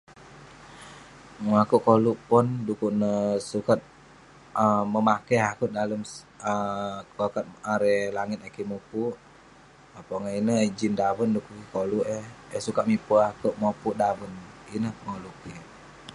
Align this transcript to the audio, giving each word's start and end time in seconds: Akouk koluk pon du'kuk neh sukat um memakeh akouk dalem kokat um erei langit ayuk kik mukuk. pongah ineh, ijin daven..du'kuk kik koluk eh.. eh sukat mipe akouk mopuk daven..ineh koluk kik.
Akouk 1.63 1.83
koluk 1.87 2.17
pon 2.29 2.45
du'kuk 2.65 2.93
neh 3.01 3.25
sukat 3.49 3.79
um 4.63 4.83
memakeh 4.93 5.41
akouk 5.51 5.71
dalem 5.77 6.01
kokat 7.15 7.45
um 7.47 7.57
erei 7.73 8.01
langit 8.17 8.39
ayuk 8.41 8.53
kik 8.55 8.69
mukuk. 8.71 9.13
pongah 10.09 10.33
ineh, 10.39 10.59
ijin 10.69 10.93
daven..du'kuk 10.99 11.55
kik 11.59 11.71
koluk 11.75 12.05
eh.. 12.17 12.25
eh 12.55 12.61
sukat 12.65 12.85
mipe 12.89 13.15
akouk 13.31 13.55
mopuk 13.61 13.95
daven..ineh 14.01 14.93
koluk 15.03 15.35
kik. 15.41 15.63